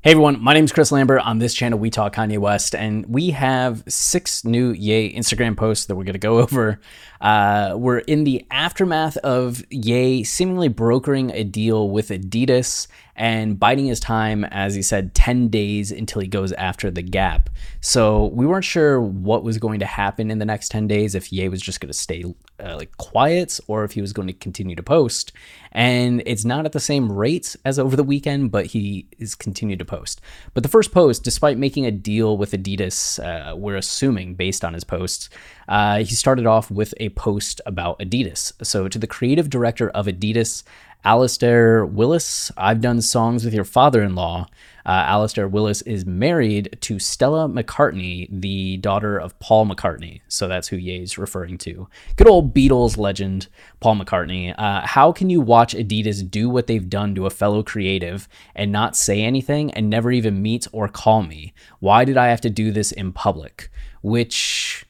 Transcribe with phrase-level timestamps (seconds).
[0.00, 1.22] Hey everyone, my name is Chris Lambert.
[1.22, 5.86] On this channel, we talk Kanye West, and we have six new Ye Instagram posts
[5.86, 6.78] that we're going to go over.
[7.20, 12.86] Uh, we're in the aftermath of Ye seemingly brokering a deal with Adidas
[13.18, 17.50] and biding his time, as he said, 10 days until he goes after the Gap.
[17.80, 21.32] So we weren't sure what was going to happen in the next 10 days, if
[21.32, 22.24] Ye was just going to stay
[22.62, 25.32] uh, like quiet or if he was going to continue to post.
[25.72, 29.80] And it's not at the same rate as over the weekend, but he is continued
[29.80, 30.20] to post.
[30.54, 34.74] But the first post, despite making a deal with Adidas, uh, we're assuming based on
[34.74, 35.28] his posts,
[35.68, 38.52] uh, he started off with a post about Adidas.
[38.64, 40.62] So to the creative director of Adidas,
[41.08, 44.46] Alasdhair Willis, I've done songs with your father in law.
[44.84, 50.20] Uh, Alasdhair Willis is married to Stella McCartney, the daughter of Paul McCartney.
[50.28, 51.88] So that's who Ye's referring to.
[52.16, 53.48] Good old Beatles legend,
[53.80, 54.54] Paul McCartney.
[54.58, 58.70] Uh, how can you watch Adidas do what they've done to a fellow creative and
[58.70, 61.54] not say anything and never even meet or call me?
[61.80, 63.70] Why did I have to do this in public?
[64.02, 64.84] Which,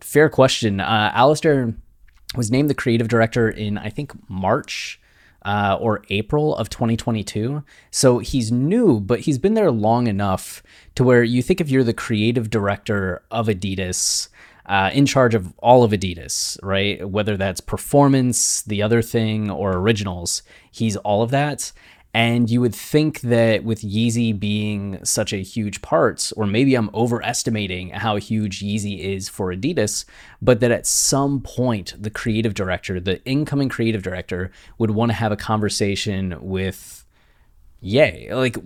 [0.00, 0.80] fair question.
[0.80, 1.76] Uh, Alasdhair
[2.34, 4.98] was named the creative director in, I think, March
[5.44, 7.62] uh, or April of 2022.
[7.90, 10.62] So he's new, but he's been there long enough
[10.94, 14.28] to where you think if you're the creative director of Adidas,
[14.66, 17.08] uh, in charge of all of Adidas, right?
[17.08, 21.72] Whether that's performance, the other thing, or originals, he's all of that.
[22.14, 26.88] And you would think that with Yeezy being such a huge part, or maybe I'm
[26.94, 30.04] overestimating how huge Yeezy is for Adidas,
[30.40, 35.14] but that at some point the creative director, the incoming creative director, would want to
[35.14, 37.04] have a conversation with
[37.80, 38.32] Ye.
[38.32, 38.58] Like,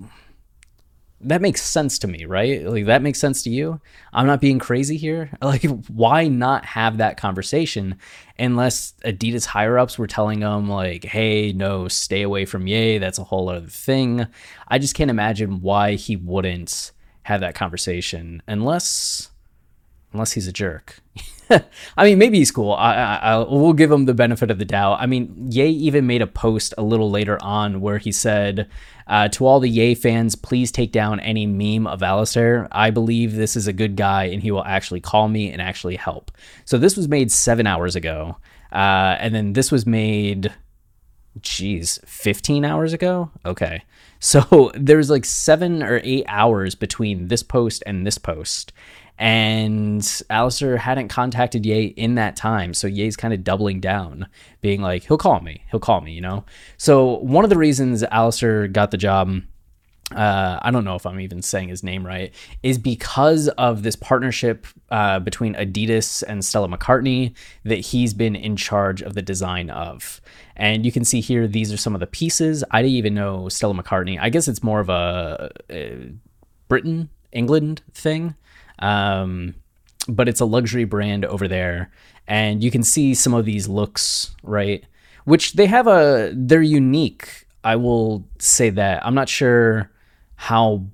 [1.21, 2.65] that makes sense to me, right?
[2.65, 3.81] Like that makes sense to you.
[4.13, 5.31] I'm not being crazy here.
[5.49, 7.97] Like why not have that conversation
[8.39, 13.19] unless Adidas higher ups were telling them like, "Hey, no, stay away from Ye, that's
[13.19, 14.27] a whole other thing."
[14.69, 16.93] I just can't imagine why he wouldn't
[17.23, 19.31] have that conversation unless
[20.13, 21.01] unless he's a jerk.
[21.97, 22.73] I mean, maybe he's cool.
[22.73, 24.99] I, I, I, we'll give him the benefit of the doubt.
[25.01, 28.69] I mean, Ye even made a post a little later on where he said,
[29.07, 32.69] uh, "To all the Ye fans, please take down any meme of Alasdhair.
[32.71, 35.97] I believe this is a good guy, and he will actually call me and actually
[35.97, 36.31] help."
[36.65, 38.37] So this was made seven hours ago,
[38.73, 40.53] uh, and then this was made,
[41.41, 43.31] geez, fifteen hours ago.
[43.47, 43.85] Okay,
[44.21, 48.73] so there's like seven or eight hours between this post and this post
[49.19, 52.73] and Alasdhair hadn't contacted Ye in that time.
[52.73, 54.29] So Ye's kind of doubling down,
[54.61, 56.45] being like, he'll call me, he'll call me, you know?
[56.77, 59.41] So one of the reasons Alasdhair got the job,
[60.15, 63.97] uh, I don't know if I'm even saying his name right, is because of this
[63.97, 69.69] partnership uh, between Adidas and Stella McCartney that he's been in charge of the design
[69.69, 70.21] of.
[70.55, 72.63] And you can see here, these are some of the pieces.
[72.71, 74.19] I didn't even know Stella McCartney.
[74.21, 76.13] I guess it's more of a, a
[76.69, 78.37] Britain, England thing.
[78.79, 79.55] Um,
[80.09, 81.91] but it's a luxury brand over there,
[82.27, 84.85] and you can see some of these looks, right?
[85.25, 87.47] Which they have a, they're unique.
[87.65, 89.05] I will say that.
[89.05, 89.91] I'm not sure
[90.37, 90.87] how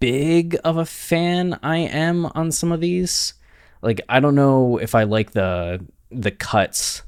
[0.00, 3.34] big of a fan I am on some of these.
[3.82, 7.02] Like, I don't know if I like the the cuts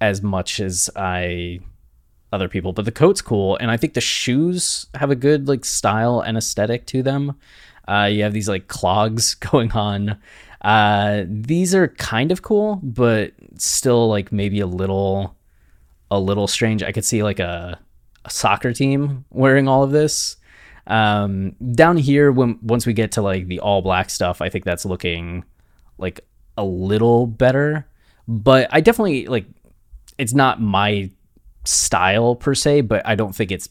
[0.00, 1.60] as much as I
[2.32, 5.64] other people, but the coat's cool, and I think the shoes have a good like
[5.64, 7.36] style and aesthetic to them.
[7.86, 10.18] Uh, you have these like clogs going on.
[10.60, 15.36] Uh, these are kind of cool, but still like maybe a little,
[16.10, 16.82] a little strange.
[16.82, 17.78] I could see like a,
[18.24, 20.36] a soccer team wearing all of this.
[20.86, 24.64] Um, down here, when once we get to like the all black stuff, I think
[24.64, 25.44] that's looking
[25.98, 26.20] like
[26.56, 27.86] a little better.
[28.28, 29.46] But I definitely like
[30.18, 31.10] it's not my
[31.64, 33.68] style per se, but I don't think it's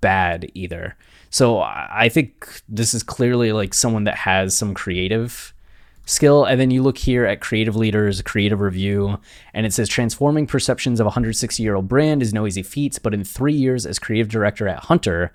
[0.00, 0.96] bad either.
[1.30, 5.54] So I think this is clearly like someone that has some creative
[6.06, 6.44] skill.
[6.44, 9.18] And then you look here at creative leaders, creative review,
[9.54, 12.98] and it says transforming perceptions of a 160 year old brand is no easy feat,
[13.02, 15.32] but in three years as creative director at Hunter,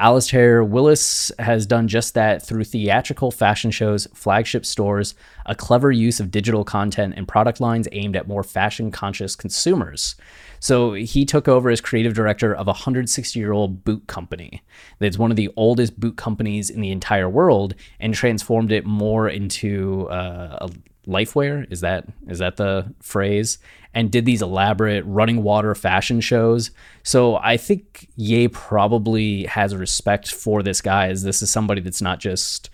[0.00, 5.14] Alasdhair Willis has done just that through theatrical fashion shows, flagship stores,
[5.46, 10.14] a clever use of digital content, and product lines aimed at more fashion conscious consumers.
[10.60, 14.62] So he took over as creative director of a 160 year old boot company
[14.98, 19.28] that's one of the oldest boot companies in the entire world and transformed it more
[19.28, 20.70] into uh, a
[21.08, 23.58] lifewear is that is that the phrase
[23.94, 26.70] and did these elaborate running water fashion shows
[27.02, 32.02] so i think ye probably has respect for this guy as this is somebody that's
[32.02, 32.70] not just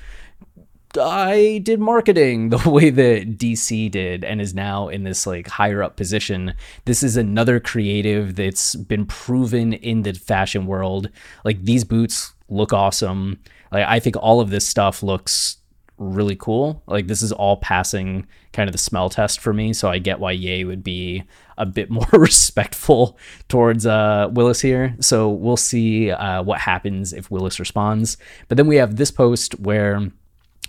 [0.98, 5.82] I did marketing the way that DC did and is now in this like higher
[5.82, 6.54] up position.
[6.84, 11.10] This is another creative that's been proven in the fashion world.
[11.44, 13.40] Like these boots look awesome.
[13.72, 15.58] Like I think all of this stuff looks
[15.98, 16.82] really cool.
[16.86, 20.20] Like this is all passing kind of the smell test for me, so I get
[20.20, 21.24] why Ye would be
[21.56, 23.18] a bit more respectful
[23.48, 24.96] towards uh, Willis here.
[25.00, 28.16] So we'll see uh, what happens if Willis responds.
[28.48, 30.10] But then we have this post where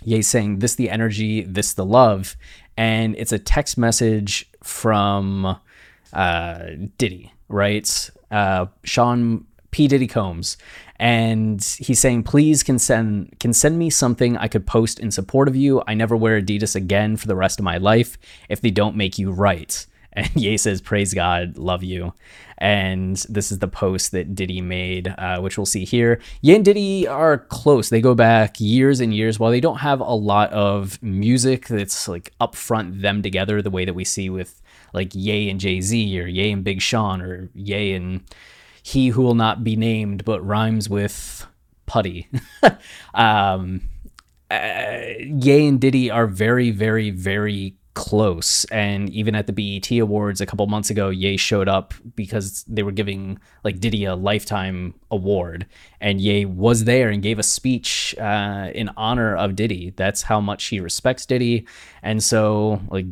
[0.04, 2.36] Ye saying, This the energy, this the love.
[2.76, 5.56] And it's a text message from
[6.12, 6.62] uh,
[6.98, 8.10] Diddy, right?
[8.30, 9.88] Uh, Sean P.
[9.88, 10.56] Diddy Combs.
[10.98, 15.48] And he's saying, please can send can send me something I could post in support
[15.48, 15.82] of you.
[15.86, 18.16] I never wear Adidas again for the rest of my life
[18.48, 19.86] if they don't make you right.
[20.16, 22.14] And Ye says, Praise God, love you.
[22.56, 26.20] And this is the post that Diddy made, uh, which we'll see here.
[26.40, 27.90] Ye and Diddy are close.
[27.90, 29.38] They go back years and years.
[29.38, 33.84] While they don't have a lot of music that's like upfront them together, the way
[33.84, 34.62] that we see with
[34.94, 38.22] like Ye and Jay Z or Ye and Big Sean or Ye and
[38.86, 41.44] He Who Will Not Be Named, but rhymes with
[41.86, 42.28] Putty.
[43.14, 43.80] um,
[44.48, 48.64] uh, Ye and Diddy are very, very, very close.
[48.66, 52.84] And even at the BET Awards a couple months ago, Ye showed up because they
[52.84, 55.66] were giving like Diddy a lifetime award,
[56.00, 59.94] and Ye was there and gave a speech uh, in honor of Diddy.
[59.96, 61.66] That's how much he respects Diddy,
[62.04, 63.06] and so like.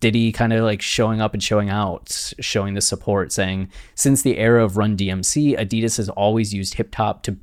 [0.00, 4.38] Diddy kind of like showing up and showing out, showing the support, saying, Since the
[4.38, 7.36] era of Run DMC, Adidas has always used hip hop to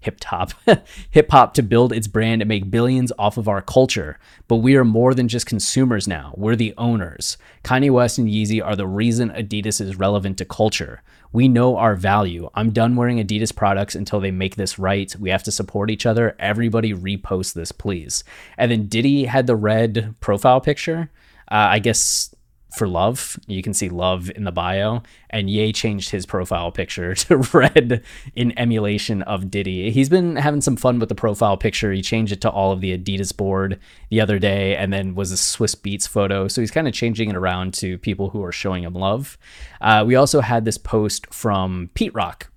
[0.00, 0.52] hip hop
[1.10, 4.18] hip hop to build its brand and make billions off of our culture.
[4.46, 6.34] But we are more than just consumers now.
[6.36, 7.36] We're the owners.
[7.64, 11.02] Kanye West and Yeezy are the reason Adidas is relevant to culture.
[11.32, 12.48] We know our value.
[12.54, 15.14] I'm done wearing Adidas products until they make this right.
[15.16, 16.34] We have to support each other.
[16.38, 18.24] Everybody repost this, please.
[18.56, 21.10] And then Diddy had the red profile picture.
[21.50, 22.34] Uh, I guess
[22.76, 23.38] for love.
[23.46, 25.02] You can see love in the bio.
[25.30, 28.02] And Ye changed his profile picture to red
[28.34, 29.90] in emulation of Diddy.
[29.90, 31.92] He's been having some fun with the profile picture.
[31.92, 33.78] He changed it to all of the Adidas board
[34.10, 36.48] the other day and then was a Swizz Beatz photo.
[36.48, 39.38] So he's kind of changing it around to people who are showing him love.
[39.80, 42.50] Uh, we also had this post from Pete Rock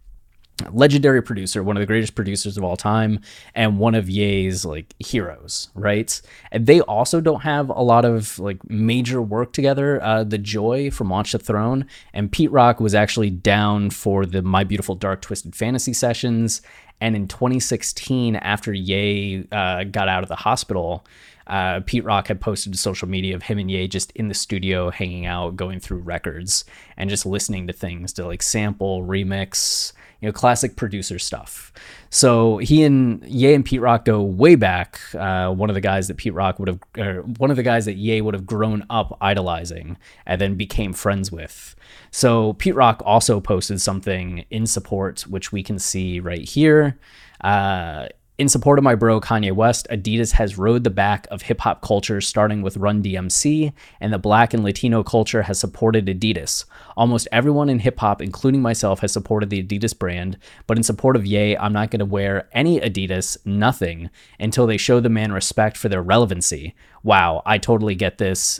[0.72, 3.19] legendary producer, one of the greatest producers of all time,
[3.56, 6.22] and one of Ye's like heroes, right?
[6.52, 10.02] And they also don't have a lot of like major work together.
[10.04, 14.42] Uh, the Joy from Watch the Throne and Pete Rock was actually down for the
[14.42, 16.62] My Beautiful Dark Twisted Fantasy sessions.
[17.00, 21.04] And in 2016, after Ye uh, got out of the hospital,
[21.48, 24.34] uh, Pete Rock had posted to social media of him and Ye just in the
[24.34, 26.64] studio hanging out, going through records
[26.98, 31.73] and just listening to things to like sample, remix, you know, classic producer stuff.
[32.09, 35.00] So he and Ye and Pete Rock go way back.
[35.15, 37.85] Uh, one of the guys that Pete Rock would have, or one of the guys
[37.85, 41.75] that Ye would have grown up idolizing and then became friends with.
[42.12, 47.00] So Pete Rock also posted something in support, which we can see right here.
[47.41, 48.07] Uh,
[48.42, 51.83] in support of my bro Kanye West, Adidas has rode the back of hip hop
[51.83, 56.66] culture, starting with Run DMC, and the black and Latino culture has supported Adidas.
[56.98, 61.16] Almost everyone in hip hop, including myself, has supported the Adidas brand, but in support
[61.16, 65.31] of Ye, I'm not going to wear any Adidas, nothing, until they show the man
[65.31, 66.74] respect for their relevancy.
[67.04, 68.60] Wow, I totally get this.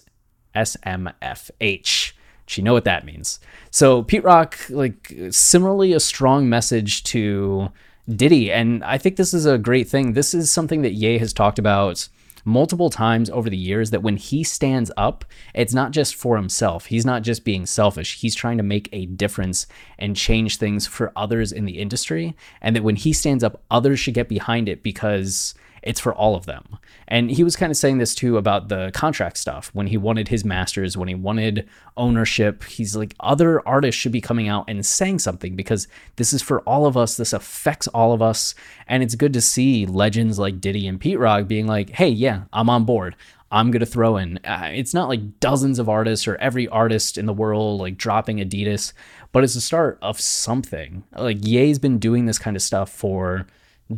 [0.54, 2.14] SMFH.
[2.52, 3.40] You know what that means.
[3.72, 7.72] So Pete Rock, like similarly a strong message to
[8.10, 8.51] Diddy.
[8.51, 10.13] And I think this is a great thing.
[10.13, 12.08] This is something that Ye has talked about
[12.46, 16.88] multiple times over the years that when he stands up, it's not just for himself.
[16.88, 18.20] He's not just being selfish.
[18.20, 19.67] He's trying to make a difference
[20.00, 22.36] and change things for others in the industry.
[22.62, 25.53] And that when he stands up, others should get behind it because
[25.84, 26.78] it's for all of them.
[27.08, 30.28] And he was kind of saying this too about the contract stuff when he wanted
[30.28, 32.64] his masters, when he wanted ownership.
[32.64, 36.62] He's like, other artists should be coming out and saying something because this is for
[36.62, 37.18] all of us.
[37.18, 38.56] This affects all of us.
[38.88, 42.44] And it's good to see legends like Diddy and Pete Rock being like, hey, yeah,
[42.54, 43.16] I'm on board.
[43.52, 44.40] I'm going to throw in.
[44.46, 48.38] Uh, it's not like dozens of artists or every artist in the world like dropping
[48.38, 48.94] Adidas,
[49.34, 51.04] but it's the start of something.
[51.18, 53.46] Like Ye's been doing this kind of stuff for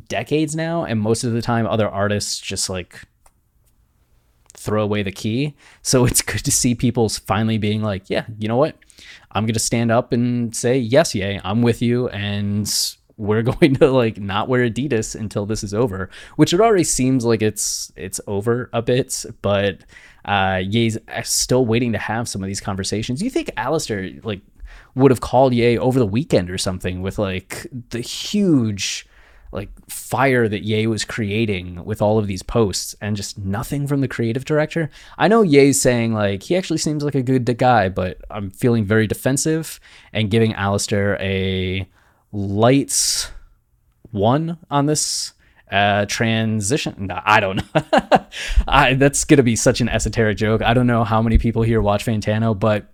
[0.08, 3.02] decades now, and most of the time, other artists just like
[4.56, 5.56] throw away the key.
[5.82, 8.78] So it's good to see people finally being like, yeah, you know what?
[9.32, 12.08] I'm going to stand up and say, yes, yay I'm with you.
[12.10, 12.72] And
[13.18, 17.26] we're going to like not wear Adidas until this is over, which it already seems
[17.26, 19.80] like it's it's over a bit, but
[20.26, 23.22] uh Ye's still waiting to have some of these conversations.
[23.22, 24.42] You think Alasdhair like
[24.96, 29.08] would have called Ye over the weekend or something with like the huge
[29.54, 34.02] like fire that Ye was creating with all of these posts and just nothing from
[34.02, 34.90] the creative director.
[35.18, 38.84] I know Ye's saying like he actually seems like a good guy, but I'm feeling
[38.84, 39.80] very defensive
[40.12, 41.88] and giving Alasdhair a
[42.32, 43.32] lights
[44.12, 45.34] one on this
[45.72, 47.08] uh, transition.
[47.08, 47.82] No, I don't know.
[48.68, 50.62] I, that's gonna be such an esoteric joke.
[50.62, 52.93] I don't know how many people here watch Fantano, but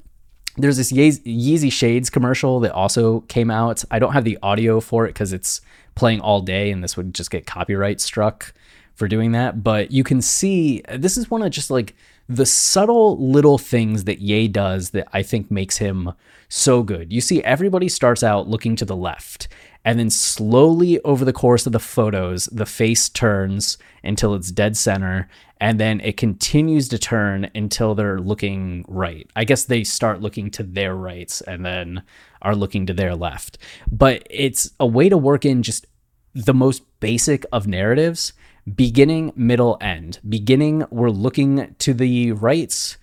[0.59, 3.83] there's this Ye- Yeezy Shades commercial that also came out.
[3.91, 5.61] I don't have the audio for it because it's
[5.95, 8.53] playing all day, and this would just get copyright struck
[8.95, 9.63] for doing that.
[9.63, 11.95] But you can see this is one of just like
[12.27, 16.11] the subtle little things that Ye does that I think makes him
[16.47, 17.11] so good.
[17.11, 19.47] You see, everybody starts out looking to the left,
[19.86, 24.75] and then slowly over the course of the photos, the face turns until it's dead
[24.77, 25.29] center,
[25.62, 29.29] and then it continues to turn until they're looking right.
[29.36, 32.03] I guess they start looking to their rights and then
[32.41, 33.57] are looking to their left.
[33.91, 35.86] But it's a way to work in just
[36.33, 38.33] the most basic of narratives
[38.75, 40.19] beginning, middle, end.
[40.27, 42.98] Beginning, we're looking to the rights.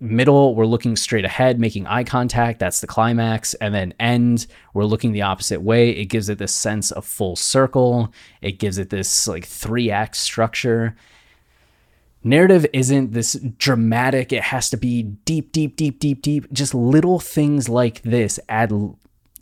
[0.00, 2.60] Middle, we're looking straight ahead, making eye contact.
[2.60, 3.54] That's the climax.
[3.54, 5.90] And then end, we're looking the opposite way.
[5.90, 8.12] It gives it this sense of full circle.
[8.40, 10.94] It gives it this like three act structure.
[12.22, 16.52] Narrative isn't this dramatic, it has to be deep, deep, deep, deep, deep.
[16.52, 18.72] Just little things like this add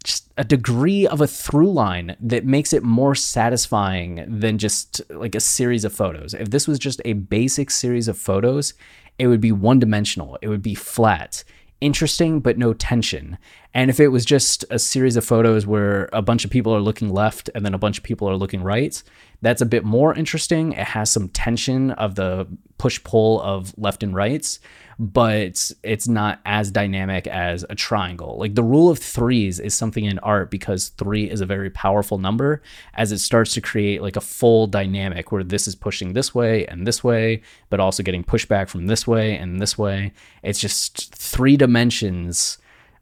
[0.05, 5.35] just a degree of a through line that makes it more satisfying than just like
[5.35, 6.33] a series of photos.
[6.33, 8.75] If this was just a basic series of photos,
[9.19, 11.45] it would be one dimensional, it would be flat,
[11.81, 13.39] interesting, but no tension.
[13.77, 16.81] And if it was just a series of photos where a bunch of people are
[16.81, 19.03] looking left and then a bunch of people are looking right,
[19.43, 20.73] that's a bit more interesting.
[20.73, 24.61] It has some tension of the push pull of left and rights
[24.99, 28.39] but it's not as dynamic as a triangle.
[28.39, 32.17] Like the rule of threes is something in art because three is a very powerful
[32.17, 32.63] number
[32.95, 36.65] as it starts to create like a full dynamic where this is pushing this way
[36.67, 40.13] and this way, but also getting pushback from this way and this way.
[40.43, 42.57] It's just three dimensions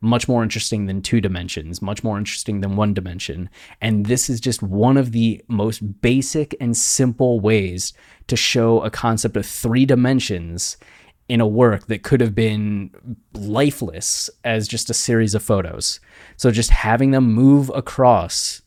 [0.05, 3.49] much more interesting than two dimensions, much more interesting than one dimension.
[3.81, 7.93] And this is just one of the most basic and simple ways
[8.29, 10.77] to show a concept of three dimensions
[11.29, 12.91] in a work that could have been
[13.33, 15.99] lifeless as just a series of photos.
[16.37, 18.61] So just having them move across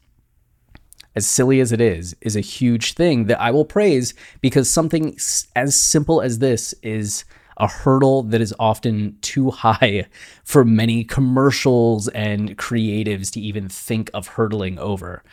[1.15, 5.17] as silly as it is is a huge thing that I will praise because something
[5.55, 7.25] as simple as this is
[7.57, 10.05] a hurdle that is often too high
[10.43, 15.23] for many commercials and creatives to even think of hurdling over.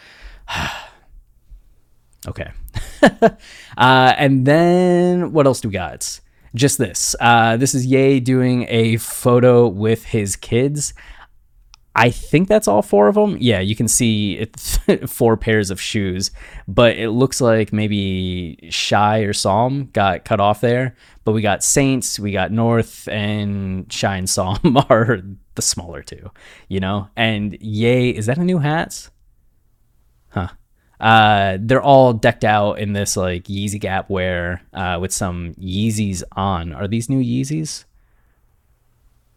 [2.26, 2.50] okay.
[3.02, 6.20] uh, and then what else do we got?
[6.54, 7.16] just this.
[7.20, 10.94] Uh, this is Ye doing a photo with his kids.
[11.96, 13.36] I think that's all four of them.
[13.38, 16.32] Yeah, you can see it's four pairs of shoes,
[16.66, 20.96] but it looks like maybe Shy or Psalm got cut off there.
[21.24, 25.20] But we got Saints, we got North, and Shy and Psalm are
[25.54, 26.30] the smaller two,
[26.68, 27.08] you know?
[27.16, 29.08] And yay, is that a new hat?
[30.30, 30.48] Huh.
[31.00, 36.22] Uh, they're all decked out in this like Yeezy Gap wear uh, with some Yeezys
[36.32, 36.72] on.
[36.72, 37.84] Are these new Yeezys?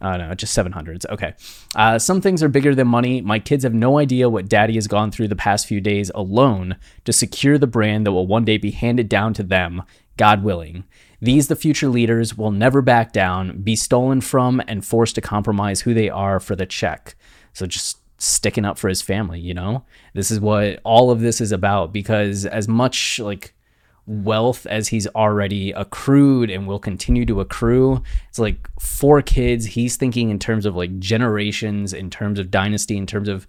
[0.02, 1.06] Oh no, just 700s.
[1.10, 1.34] Okay.
[1.76, 3.22] Uh, some things are bigger than money.
[3.22, 6.76] My kids have no idea what daddy has gone through the past few days alone
[7.06, 9.82] to secure the brand that will one day be handed down to them,
[10.16, 10.84] God willing.
[11.20, 15.82] These, the future leaders, will never back down, be stolen from, and forced to compromise
[15.82, 17.16] who they are for the check.
[17.54, 19.84] So just sticking up for his family, you know?
[20.14, 23.56] This is what all of this is about because as much like
[24.08, 29.98] wealth as he's already accrued and will continue to accrue, it's like four kids, he's
[29.98, 33.46] thinking in terms of like generations, in terms of dynasty, in terms of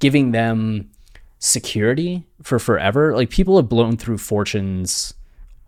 [0.00, 0.90] giving them
[1.38, 3.16] security for forever.
[3.16, 5.14] Like people have blown through fortunes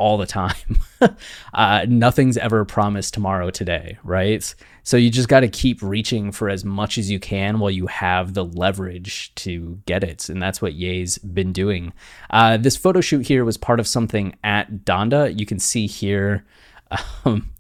[0.03, 0.81] all the time.
[1.55, 4.55] uh, nothing's ever promised tomorrow today, right?
[4.83, 7.87] So you just got to keep reaching for as much as you can while you
[7.87, 10.29] have the leverage to get it.
[10.29, 11.93] And that's what Ye's been doing.
[12.31, 15.39] Uh, this photo shoot here was part of something at Donda.
[15.39, 16.45] You can see here
[17.25, 17.51] Um,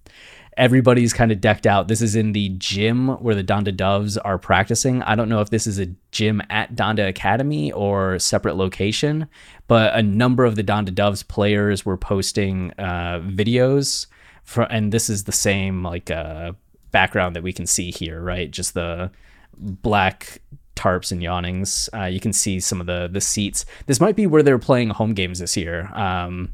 [0.56, 1.88] everybody's kind of decked out.
[1.88, 5.02] This is in the gym where the Donda Doves are practicing.
[5.02, 9.28] I don't know if this is a gym at Donda Academy or separate location,
[9.66, 14.06] but a number of the Donda Doves players were posting uh, videos
[14.42, 16.52] for, and this is the same like uh,
[16.90, 18.50] background that we can see here, right?
[18.50, 19.10] Just the
[19.56, 20.40] black
[20.76, 21.88] tarps and yawnings.
[21.94, 23.64] Uh, you can see some of the the seats.
[23.86, 25.90] This might be where they're playing home games this year.
[25.94, 26.52] Um,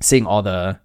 [0.00, 0.80] seeing all the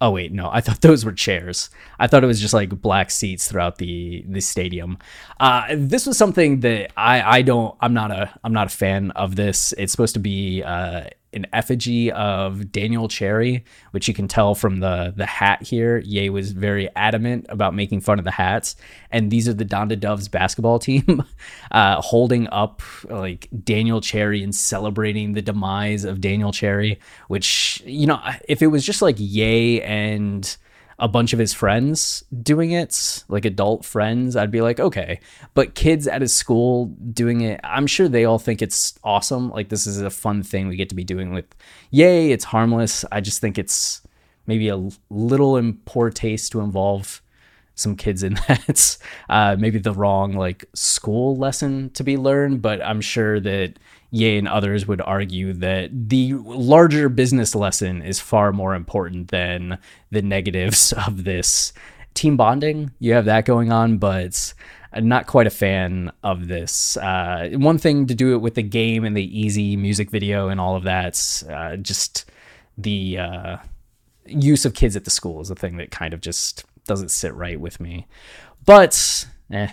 [0.00, 0.48] Oh wait, no.
[0.50, 1.70] I thought those were chairs.
[1.98, 4.98] I thought it was just like black seats throughout the the stadium.
[5.40, 9.10] Uh, this was something that I I don't I'm not a I'm not a fan
[9.12, 9.72] of this.
[9.78, 14.80] It's supposed to be uh, an effigy of Daniel Cherry, which you can tell from
[14.80, 15.98] the the hat here.
[15.98, 18.76] Ye was very adamant about making fun of the hats,
[19.10, 21.22] and these are the Donda Doves basketball team
[21.70, 26.98] uh, holding up like Daniel Cherry and celebrating the demise of Daniel Cherry.
[27.28, 30.56] Which you know, if it was just like Ye and
[30.98, 35.20] a bunch of his friends doing it, like adult friends, I'd be like, okay.
[35.54, 39.50] But kids at his school doing it, I'm sure they all think it's awesome.
[39.50, 41.46] Like, this is a fun thing we get to be doing with,
[41.90, 43.04] yay, it's harmless.
[43.12, 44.02] I just think it's
[44.46, 47.22] maybe a little in poor taste to involve
[47.76, 48.98] some kids in that.
[49.28, 53.78] Uh, maybe the wrong like school lesson to be learned, but I'm sure that
[54.10, 59.78] Ye and others would argue that the larger business lesson is far more important than
[60.10, 61.72] the negatives of this
[62.14, 62.90] team bonding.
[62.98, 64.54] You have that going on, but
[64.92, 66.96] I'm not quite a fan of this.
[66.96, 70.60] Uh, one thing to do it with the game and the Eazy music video and
[70.60, 72.24] all of that, uh, just
[72.78, 73.56] the uh,
[74.26, 77.34] use of kids at the school is a thing that kind of just doesn't sit
[77.34, 78.06] right with me.
[78.64, 79.68] But eh.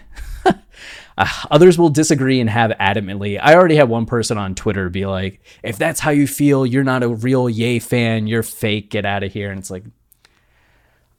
[0.46, 3.40] Uh, others will disagree and have adamantly.
[3.42, 6.84] I already had one person on Twitter be like, if that's how you feel, you're
[6.84, 9.50] not a real Ye fan, you're fake, get out of here.
[9.50, 9.86] And it's like,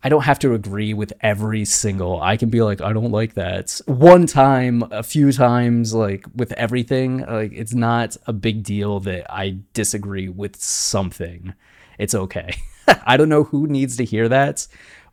[0.07, 2.21] I don't have to agree with every single.
[2.23, 3.81] I can be like, I don't like that.
[3.87, 7.27] One time, a few times, like with everything.
[7.27, 11.55] Like it's not a big deal that I disagree with something.
[11.99, 12.55] It's okay.
[13.05, 14.69] I don't know who needs to hear that,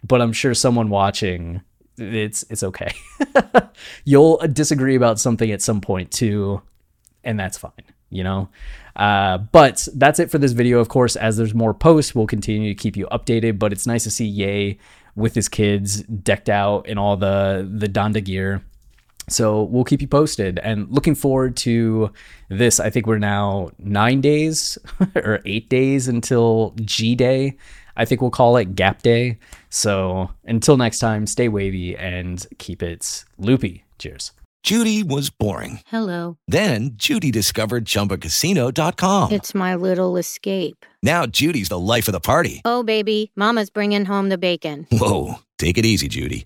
[0.05, 1.61] but I'm sure someone watching
[1.97, 2.93] it's it's okay.
[4.05, 6.61] You'll disagree about something at some point too,
[7.23, 7.71] and that's fine,
[8.09, 8.49] you know.
[8.95, 10.79] Uh, but that's it for this video.
[10.79, 13.59] Of course, as there's more posts, we'll continue to keep you updated.
[13.59, 14.79] But it's nice to see Ye
[15.15, 18.63] with his kids decked out in all the the Donda gear.
[19.29, 22.11] So we'll keep you posted and looking forward to
[22.49, 22.79] this.
[22.79, 24.77] I think we're now nine days
[25.15, 27.57] or eight days until G Day.
[27.95, 29.37] I think we'll call it Gap Day.
[29.69, 33.85] So until next time, stay wavy and keep it loopy.
[33.99, 34.31] Cheers.
[34.63, 35.81] Judy was boring.
[35.87, 36.37] Hello.
[36.47, 39.31] Then Judy discovered chumbacasino.com.
[39.33, 40.85] It's my little escape.
[41.01, 42.61] Now Judy's the life of the party.
[42.63, 44.87] Oh, baby, Mama's bringing home the bacon.
[44.89, 45.35] Whoa.
[45.59, 46.45] Take it easy, Judy.